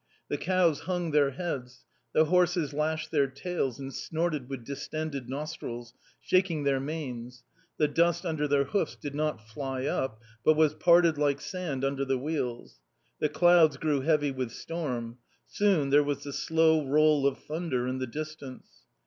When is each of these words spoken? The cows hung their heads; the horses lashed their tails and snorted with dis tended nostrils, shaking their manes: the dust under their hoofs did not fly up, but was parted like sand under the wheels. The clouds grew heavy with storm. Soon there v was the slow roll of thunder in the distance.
The 0.29 0.37
cows 0.39 0.79
hung 0.79 1.11
their 1.11 1.29
heads; 1.29 1.85
the 2.11 2.25
horses 2.25 2.73
lashed 2.73 3.11
their 3.11 3.27
tails 3.27 3.77
and 3.77 3.93
snorted 3.93 4.49
with 4.49 4.65
dis 4.65 4.87
tended 4.87 5.29
nostrils, 5.29 5.93
shaking 6.19 6.63
their 6.63 6.79
manes: 6.79 7.43
the 7.77 7.87
dust 7.87 8.25
under 8.25 8.47
their 8.47 8.63
hoofs 8.63 8.95
did 8.95 9.13
not 9.13 9.47
fly 9.47 9.85
up, 9.85 10.19
but 10.43 10.55
was 10.57 10.73
parted 10.73 11.19
like 11.19 11.39
sand 11.39 11.85
under 11.85 12.03
the 12.03 12.17
wheels. 12.17 12.79
The 13.19 13.29
clouds 13.29 13.77
grew 13.77 14.01
heavy 14.01 14.31
with 14.31 14.49
storm. 14.49 15.19
Soon 15.45 15.91
there 15.91 16.01
v 16.01 16.07
was 16.07 16.23
the 16.23 16.33
slow 16.33 16.83
roll 16.83 17.27
of 17.27 17.37
thunder 17.37 17.87
in 17.87 17.99
the 17.99 18.07
distance. 18.07 18.69